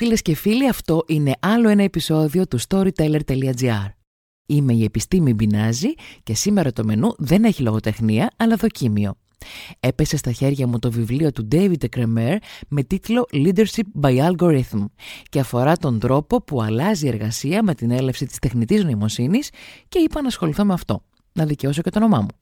[0.00, 3.88] Φίλες και φίλοι, αυτό είναι άλλο ένα επεισόδιο του storyteller.gr.
[4.46, 9.14] Είμαι η Επιστήμη Μπινάζη και σήμερα το μενού δεν έχει λογοτεχνία αλλά δοκίμιο.
[9.80, 12.36] Έπεσε στα χέρια μου το βιβλίο του David Kremer
[12.68, 14.84] με τίτλο Leadership by Algorithm
[15.28, 19.50] και αφορά τον τρόπο που αλλάζει η εργασία με την έλευση της τεχνητής νοημοσύνης
[19.88, 22.39] και είπα να ασχοληθώ με αυτό, να δικαιώσω και το όνομά μου.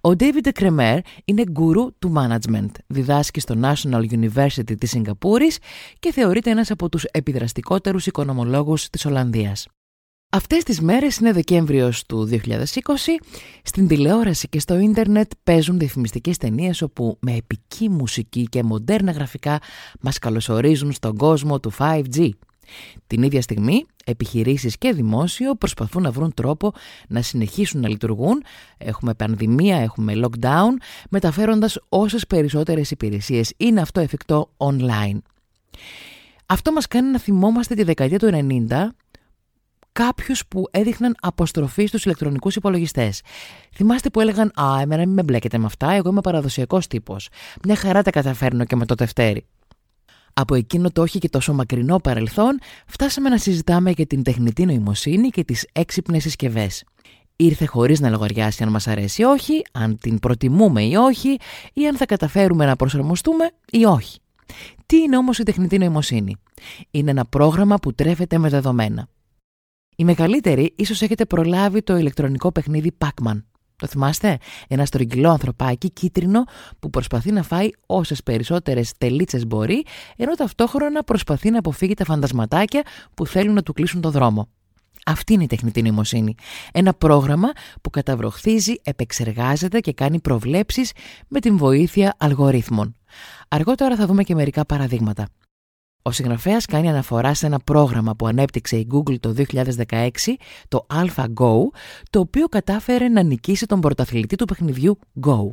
[0.00, 5.58] Ο David Kremer είναι γκουρού του management, διδάσκει στο National University της Σιγκαπούρης
[5.98, 9.66] και θεωρείται ένας από τους επιδραστικότερους οικονομολόγους της Ολλανδίας.
[10.34, 13.20] Αυτές τις μέρες είναι Δεκέμβριος του 2020,
[13.62, 19.60] στην τηλεόραση και στο ίντερνετ παίζουν διαφημιστικές ταινίες όπου με επική μουσική και μοντέρνα γραφικά
[20.00, 22.30] μας καλωσορίζουν στον κόσμο του 5G.
[23.06, 26.72] Την ίδια στιγμή, επιχειρήσεις και δημόσιο προσπαθούν να βρουν τρόπο
[27.08, 28.42] να συνεχίσουν να λειτουργούν.
[28.78, 30.76] Έχουμε πανδημία, έχουμε lockdown,
[31.10, 35.18] μεταφέροντας όσες περισσότερες υπηρεσίες είναι αυτό εφικτό online.
[36.46, 38.30] Αυτό μας κάνει να θυμόμαστε τη δεκαετία του
[38.68, 38.94] 90
[39.94, 43.22] κάποιους που έδειχναν αποστροφή στους ηλεκτρονικούς υπολογιστές.
[43.74, 47.28] Θυμάστε που έλεγαν «Α, εμένα μην με μπλέκετε με αυτά, εγώ είμαι παραδοσιακός τύπος.
[47.64, 49.46] Μια χαρά τα καταφέρνω και με το Δευτέρι».
[50.36, 55.28] Από εκείνο το όχι και τόσο μακρινό παρελθόν, φτάσαμε να συζητάμε για την τεχνητή νοημοσύνη
[55.28, 56.84] και τις έξυπνες συσκευές.
[57.36, 61.36] Ήρθε χωρίς να λογαριάσει αν μας αρέσει ή όχι, αν την προτιμούμε ή όχι,
[61.72, 64.18] ή αν θα καταφέρουμε να προσαρμοστούμε ή όχι.
[64.86, 66.36] Τι είναι όμως η τεχνητή νοημοσύνη;
[66.90, 69.08] Είναι ένα πρόγραμμα που τρέφεται με δεδομένα.
[69.96, 73.42] Οι μεγαλύτεροι ίσως έχετε προλάβει το ηλεκτρονικό παιχνίδι Pac-Man.
[73.84, 74.38] Το θυμάστε;
[74.68, 76.44] Ένα στρογγυλό ανθρωπάκι κίτρινο
[76.78, 79.84] που προσπαθεί να φάει όσες περισσότερες τελίτσες μπορεί,
[80.16, 82.82] ενώ ταυτόχρονα προσπαθεί να αποφύγει τα φαντασματάκια
[83.14, 84.48] που θέλουν να του κλείσουν το δρόμο.
[85.06, 86.34] Αυτή είναι η τεχνητή νοημοσύνη.
[86.72, 87.48] Ένα πρόγραμμα
[87.82, 90.92] που καταβροχθίζει, επεξεργάζεται και κάνει προβλέψεις
[91.28, 92.96] με την βοήθεια αλγορίθμων.
[93.48, 95.28] Αργότερα θα δούμε και μερικά παραδείγματα.
[96.06, 100.10] Ο συγγραφέας κάνει αναφορά σε ένα πρόγραμμα που ανέπτυξε η Google το 2016,
[100.68, 101.58] το AlphaGo,
[102.10, 105.48] το οποίο κατάφερε να νικήσει τον πρωταθλητή του παιχνιδιού Go.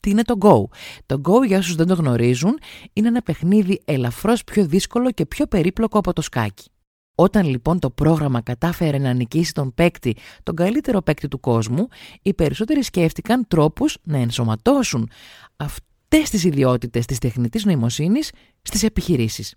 [0.00, 0.76] Τι είναι το Go?
[1.06, 2.58] Το Go, για όσους δεν το γνωρίζουν,
[2.92, 6.68] είναι ένα παιχνίδι ελαφρώς πιο δύσκολο και πιο περίπλοκο από το σκάκι.
[7.14, 11.86] Όταν λοιπόν το πρόγραμμα κατάφερε να νικήσει τον παίκτη, τον καλύτερο παίκτη του κόσμου,
[12.22, 15.10] οι περισσότεροι σκέφτηκαν τρόπους να ενσωματώσουν
[15.56, 18.30] αυτές τις ιδιότητες της τεχνητής νοημοσύνης
[18.62, 19.54] στις επιχειρήσεις.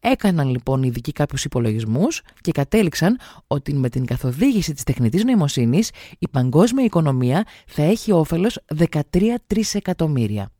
[0.00, 5.90] Έκαναν λοιπόν οι ειδικοί κάποιους υπολογισμούς και κατέληξαν ότι με την καθοδήγηση της τεχνητής νοημοσύνης
[6.18, 9.00] η παγκόσμια οικονομία θα έχει όφελος 13
[9.46, 10.50] τρισεκατομμύρια.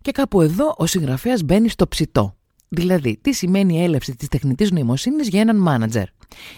[0.00, 2.36] Και κάπου εδώ ο συγγραφέας μπαίνει στο ψητό.
[2.68, 6.06] Δηλαδή, τι σημαίνει η έλευση της τεχνητής νοημοσύνης για έναν μάνατζερ;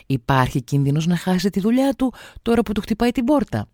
[0.06, 3.68] Υπάρχει κίνδυνος να χάσει τη δουλειά του τώρα που του χτυπάει την πόρτα;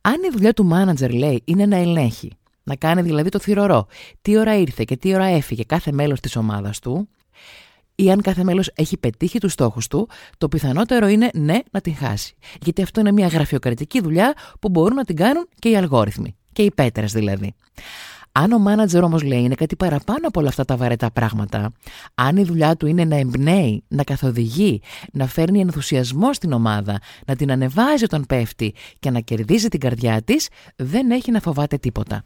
[0.00, 2.32] Αν η δουλειά του μάνατζερ λέει είναι να ελέγχει
[2.68, 3.86] να κάνει δηλαδή το θηρορό.
[4.22, 7.08] Τι ώρα ήρθε και τι ώρα έφυγε κάθε μέλος της ομάδας του
[7.94, 10.08] ή αν κάθε μέλος έχει πετύχει τους στόχους του,
[10.38, 12.34] το πιθανότερο είναι ναι να την χάσει.
[12.60, 16.36] Γιατί αυτό είναι μια γραφειοκρατική δουλειά που μπορούν να την κάνουν και οι αλγόριθμοι.
[16.52, 17.54] Και οι πέτρες δηλαδή.
[18.32, 21.72] Αν ο μάνατζερ όμως λέει είναι κάτι παραπάνω από όλα αυτά τα βαρετά πράγματα,
[22.14, 24.80] αν η δουλειά του είναι να εμπνέει, να καθοδηγεί,
[25.12, 30.22] να φέρνει ενθουσιασμό στην ομάδα, να την ανεβάζει όταν πέφτει και να κερδίζει την καρδιά
[30.22, 32.24] της, δεν έχει να φοβάται τίποτα.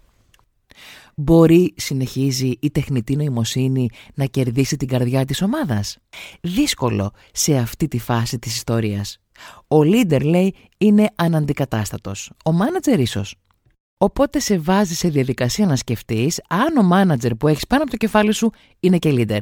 [1.14, 5.98] Μπορεί, συνεχίζει, η τεχνητή νοημοσύνη να κερδίσει την καρδιά της ομάδας.
[6.40, 9.18] Δύσκολο σε αυτή τη φάση της ιστορίας.
[9.68, 12.30] Ο leader λέει είναι αναντικατάστατος.
[12.44, 13.34] Ο manager ίσως.
[13.96, 17.96] Οπότε σε βάζει σε διαδικασία να σκεφτείς αν ο manager που έχεις πάνω από το
[17.96, 18.50] κεφάλι σου
[18.80, 19.40] είναι και leader.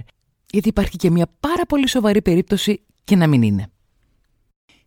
[0.50, 3.70] Γιατί υπάρχει και μια πάρα πολύ σοβαρή περίπτωση και να μην είναι.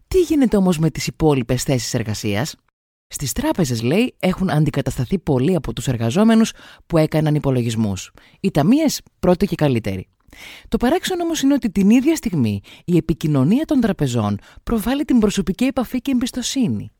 [0.08, 2.56] Τι γίνεται όμως με τις υπόλοιπες θέσεις εργασίας;
[3.14, 6.52] Στις τράπεζες, λέει, έχουν αντικατασταθεί πολλοί από τους εργαζόμενους
[6.86, 8.12] που έκαναν υπολογισμούς.
[8.40, 10.08] Οι ταμείες πρώτοι και καλύτεροι.
[10.68, 15.64] Το παράξενο όμως είναι ότι την ίδια στιγμή η επικοινωνία των τραπεζών προβάλλει την προσωπική
[15.64, 16.92] επαφή και εμπιστοσύνη.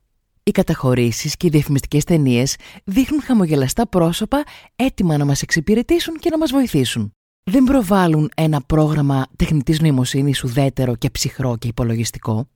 [0.44, 4.44] Οι καταχωρήσεις και οι διαφημιστικές ταινίες δείχνουν χαμογελαστά πρόσωπα
[4.76, 7.14] έτοιμα να μας εξυπηρετήσουν και να μας βοηθήσουν.
[7.44, 12.48] Δεν προβάλλουν ένα πρόγραμμα τεχνητής νοημοσύνης ουδέτερο και ψυχρό και υπολογιστικό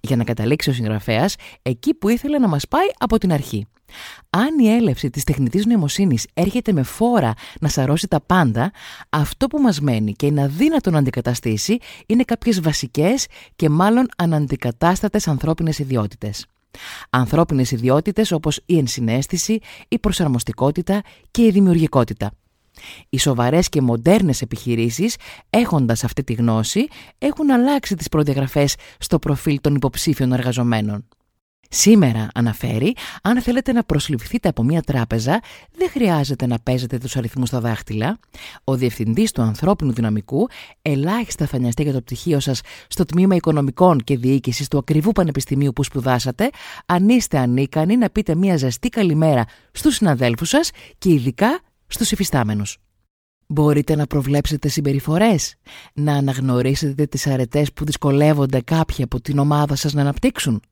[0.00, 3.66] για να καταλήξει ο συγγραφέας εκεί που ήθελε να μας πάει από την αρχή.
[4.30, 8.70] Αν η έλευση της τεχνητής νοημοσύνης έρχεται με φόρα να σαρώσει τα πάντα,
[9.08, 13.26] αυτό που μας μένει και είναι αδύνατο να αντικαταστήσει είναι κάποιες βασικές
[13.56, 16.46] και μάλλον αναντικατάστατες ανθρώπινες ιδιότητες.
[17.10, 22.30] Ανθρώπινες ιδιότητες όπως η ενσυναίσθηση, η προσαρμοστικότητα και η δημιουργικότητα.
[23.08, 25.16] Οι σοβαρές και μοντέρνες επιχειρήσεις,
[25.50, 26.86] έχοντας αυτή τη γνώση,
[27.18, 31.04] έχουν αλλάξει τις προδιαγραφές στο προφίλ των υποψήφιων εργαζομένων.
[31.74, 35.40] Σήμερα, αναφέρει, αν θέλετε να προσληφθείτε από μια τράπεζα,
[35.76, 38.18] δεν χρειάζεται να παίζετε τους αριθμούς στα δάχτυλα.
[38.64, 40.48] Ο διευθυντής του ανθρώπινου δυναμικού
[40.82, 45.72] ελάχιστα θα νοιαστεί για το πτυχίο σας στο τμήμα οικονομικών και διοίκησης του ακριβού πανεπιστημίου
[45.72, 46.50] που σπουδάσατε,
[46.86, 51.60] αν είστε ανίκανοι να πείτε μια ζεστή καλημέρα στους συναδέλφους σας και ειδικά
[51.92, 52.78] στους υφιστάμενους.
[53.46, 55.54] Μπορείτε να προβλέψετε συμπεριφορές,
[55.94, 60.62] να αναγνωρίσετε τις αρετές που δυσκολεύονται κάποιοι από την ομάδα σας να αναπτύξουν.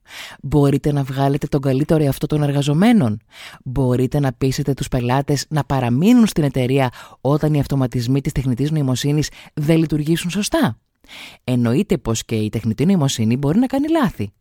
[0.43, 3.21] Μπορείτε να βγάλετε τον καλύτερο εαυτό των εργαζομένων.
[3.65, 6.91] Μπορείτε να πείσετε τους πελάτες να παραμείνουν στην εταιρεία
[7.21, 10.79] όταν οι αυτοματισμοί της τεχνητής νοημοσύνης δεν λειτουργήσουν σωστά.
[11.45, 14.33] Εννοείται πως και η τεχνητή νοημοσύνη μπορεί να κάνει λάθη.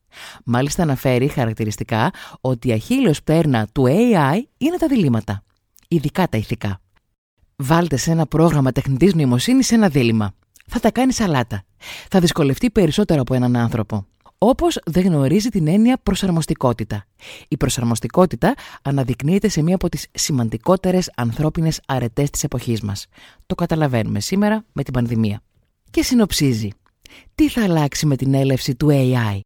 [0.46, 2.12] Μάλιστα αναφέρει χαρακτηριστικά
[2.42, 5.44] ότι η αχίλιος πτέρνα του AI είναι τα διλήμματα,
[5.90, 6.82] ειδικά τα ηθικά.
[7.56, 10.32] Βάλτε σε ένα πρόγραμμα τεχνητής νοημοσύνης ένα δίλημα.
[10.68, 11.64] Θα τα κάνεις σαλάτα.
[12.10, 14.06] Θα δυσκολευτεί περισσότερο από έναν άνθρωπο.
[14.38, 17.06] Όπως δεν γνωρίζει την έννοια προσαρμοστικότητα.
[17.48, 23.06] Η προσαρμοστικότητα αναδεικνύεται σε μία από τις σημαντικότερες ανθρώπινες αρετές της εποχής μας.
[23.46, 25.42] Το καταλαβαίνουμε σήμερα με την πανδημία.
[25.92, 26.70] Και συνοψίζει.
[27.36, 29.40] Τι θα αλλάξει με την έλευση του AI.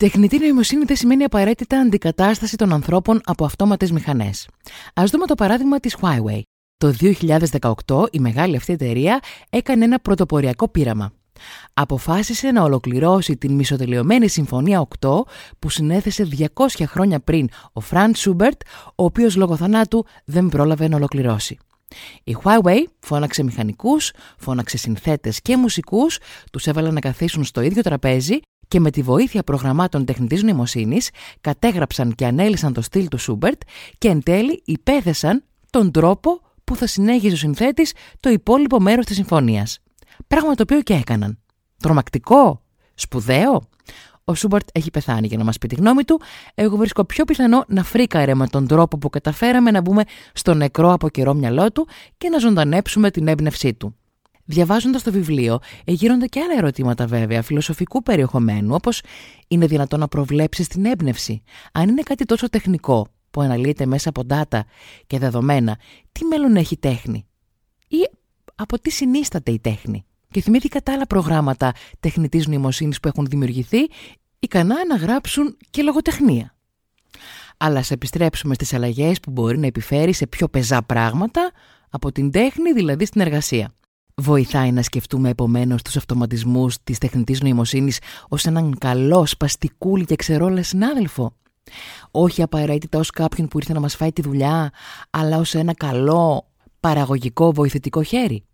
[0.00, 4.48] Τεχνητή νοημοσύνη δεν σημαίνει απαραίτητα αντικατάσταση των ανθρώπων από αυτόματες μηχανές.
[4.94, 6.40] Ας δούμε το παράδειγμα της Huawei.
[6.76, 6.94] Το
[7.86, 9.20] 2018 η μεγάλη αυτή εταιρεία
[9.50, 11.12] έκανε ένα πρωτοποριακό πείραμα.
[11.74, 15.22] Αποφάσισε να ολοκληρώσει την μισοτελειωμένη Συμφωνία 8
[15.58, 20.96] που συνέθεσε 200 χρόνια πριν ο Φραντς Σούμπερτ, ο οποίος λόγω θανάτου δεν πρόλαβε να
[20.96, 21.58] ολοκληρώσει.
[22.24, 26.18] Η Huawei φώναξε μηχανικούς, φώναξε συνθέτες και μουσικούς,
[26.52, 32.14] τους έβαλε να καθίσουν στο ίδιο τραπέζι και με τη βοήθεια προγραμμάτων τεχνητής νοημοσύνης κατέγραψαν
[32.14, 33.60] και ανέλυσαν το στυλ του Σούμπερτ
[33.98, 39.16] και εν τέλει υπέθεσαν τον τρόπο που θα συνέχιζε ο συνθέτης το υπόλοιπο μέρος της
[39.16, 39.78] συμφωνίας.
[40.26, 41.38] Πράγμα το οποίο και έκαναν.
[41.82, 42.62] Τρομακτικό,
[42.94, 43.68] σπουδαίο.
[44.24, 46.20] Ο Σούμπαρτ έχει πεθάνει για να μας πει τη γνώμη του.
[46.54, 50.02] Εγώ βρίσκω πιο πιθανό να φρίκαρε με τον τρόπο που καταφέραμε να μπούμε
[50.32, 51.88] στο νεκρό από καιρό μυαλό του
[52.18, 53.94] και να ζωντανέψουμε την έμπνευσή του.
[54.50, 59.02] Διαβάζοντας το βιβλίο, γύρονται και άλλα ερωτήματα βέβαια φιλοσοφικού περιεχομένου, όπως
[59.48, 61.42] είναι δυνατόν να προβλέψεις την έμπνευση;
[61.72, 64.60] Αν είναι κάτι τόσο τεχνικό, που αναλύεται μέσα από data
[65.06, 65.78] και δεδομένα,
[66.12, 67.26] τι μέλλον έχει τέχνη;
[67.88, 68.08] Ή
[68.54, 73.88] από τι συνίσταται η τέχνη; Και θυμήθηκα τα άλλα προγράμματα τεχνητής νοημοσύνης που έχουν δημιουργηθεί,
[74.38, 76.54] ικανά να γράψουν και λογοτεχνία.
[77.56, 81.50] Αλλά σε επιστρέψουμε στις αλλαγές που μπορεί να επιφέρει σε πιο πεζά πράγματα
[81.90, 83.74] από την τέχνη, δηλαδή στην εργασία.
[84.20, 90.62] Βοηθάει να σκεφτούμε επομένως τους αυτοματισμούς της τεχνητής νοημοσύνης ως έναν καλό, σπαστικούλη και ξερόλα
[90.62, 91.32] συνάδελφο.
[92.10, 94.70] Όχι απαραίτητα ως κάποιον που ήρθε να μας φάει τη δουλειά,
[95.10, 96.46] αλλά ως ένα καλό,
[96.80, 98.44] παραγωγικό, βοηθητικό χέρι.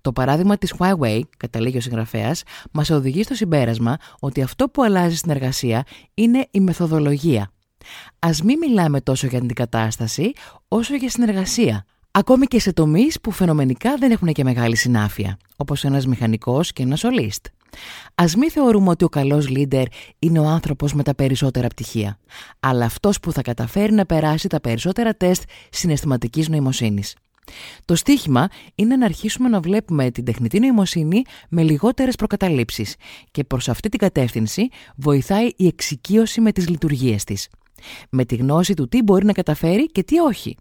[0.00, 5.16] Το παράδειγμα της Huawei, καταλήγει ο συγγραφέας, μας οδηγεί στο συμπέρασμα ότι αυτό που αλλάζει
[5.16, 5.84] στην εργασία
[6.14, 7.50] είναι η μεθοδολογία.
[8.18, 10.32] Ας μην μιλάμε τόσο για την κατάσταση,
[10.68, 11.84] όσο για συνεργασία.
[12.16, 16.82] Ακόμη και σε τομείς που φαινομενικά δεν έχουν και μεγάλη συνάφεια, όπως ένας μηχανικός και
[16.82, 17.46] ένας σολίστ.
[18.14, 19.84] Α μην θεωρούμε ότι ο καλός leader
[20.18, 22.18] είναι ο άνθρωπος με τα περισσότερα πτυχία,
[22.60, 27.16] αλλά αυτός που θα καταφέρει να περάσει τα περισσότερα τεστ συναισθηματικής νοημοσύνης.
[27.84, 32.96] Το στίχημα είναι να αρχίσουμε να βλέπουμε την τεχνητή νοημοσύνη με λιγότερες προκαταλήψεις
[33.30, 37.48] και προς αυτή την κατεύθυνση βοηθάει η εξοικείωση με τις λειτουργίες της.
[38.10, 40.56] Με τη γνώση του τι μπορεί να καταφέρει και τι όχι.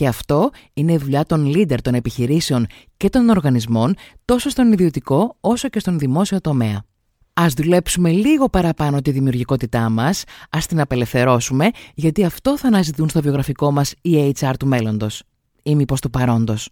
[0.00, 2.66] Και αυτό είναι η δουλειά των leader των επιχειρήσεων
[2.96, 6.84] και των οργανισμών τόσο στον ιδιωτικό όσο και στον δημόσιο τομέα.
[7.32, 13.20] Ας δουλέψουμε λίγο παραπάνω τη δημιουργικότητά μας, ας την απελευθερώσουμε, γιατί αυτό θα αναζητούν στο
[13.20, 15.22] βιογραφικό μας οι HR του μέλλοντος
[15.62, 16.68] ή μήπως του παρόντος.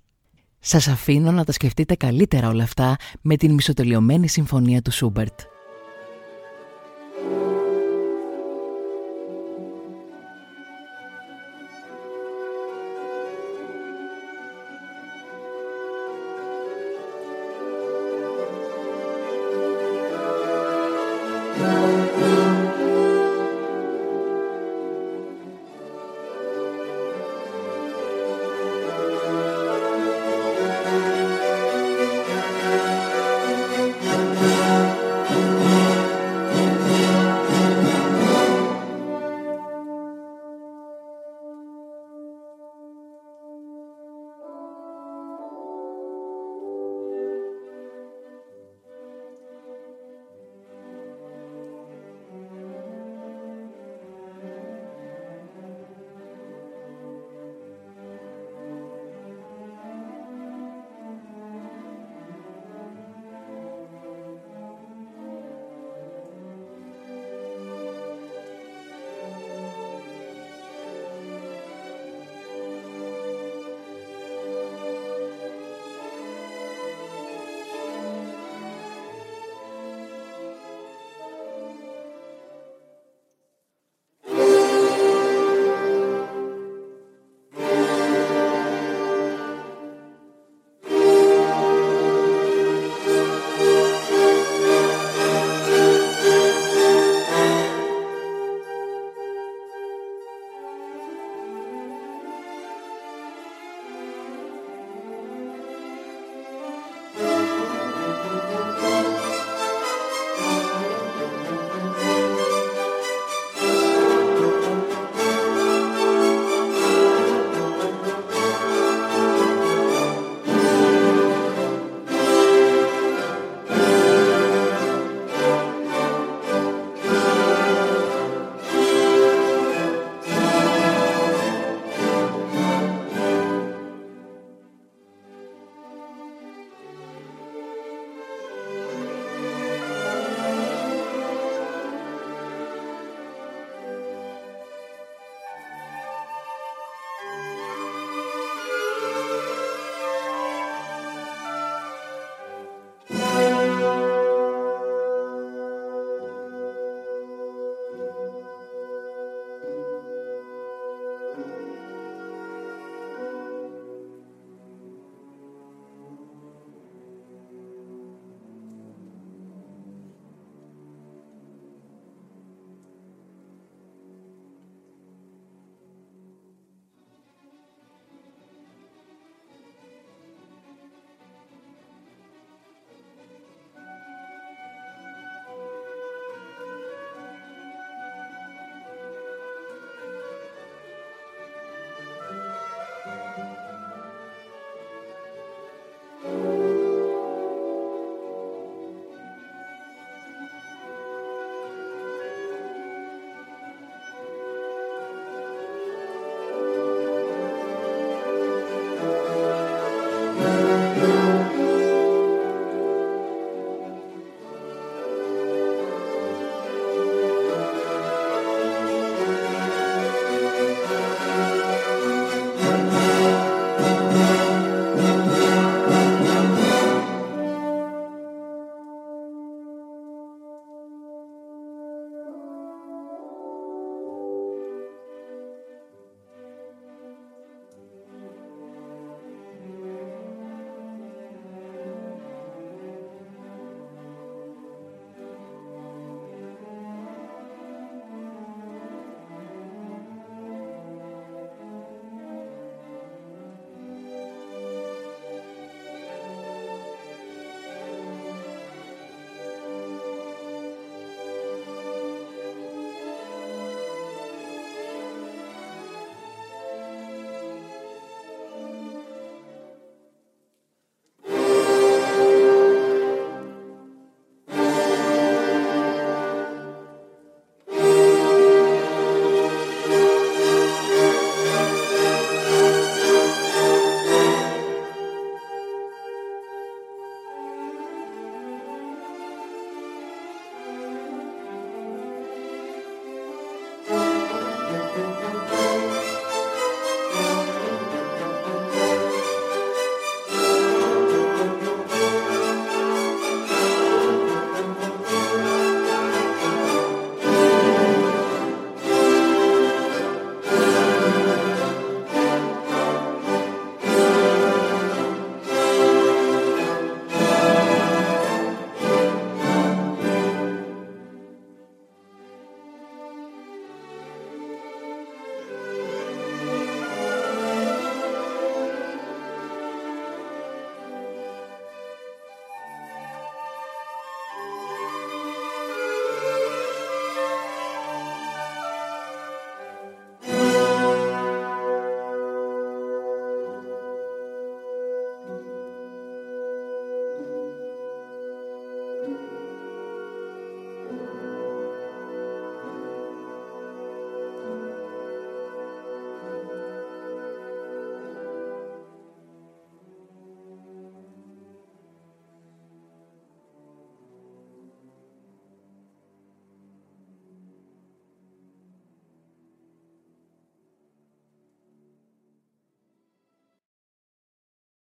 [0.58, 5.40] Σας αφήνω να τα σκεφτείτε καλύτερα όλα αυτά με την μισοτελειωμένη συμφωνία του Σούμπερτ.